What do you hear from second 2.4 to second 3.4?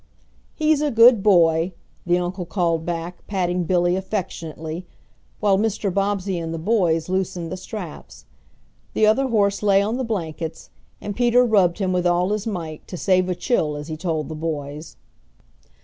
called back